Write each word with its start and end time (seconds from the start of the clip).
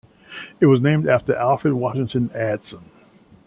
It 0.59 0.65
is 0.65 0.81
named 0.81 1.07
after 1.07 1.35
Alfred 1.35 1.75
Washington 1.75 2.29
Adson. 2.29 2.81